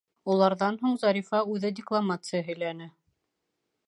Уларҙан 0.35 0.77
һуң 0.85 0.95
Зарифа 1.03 1.41
үҙе 1.57 1.71
декламация 1.81 2.41
һөйләне. 2.51 2.89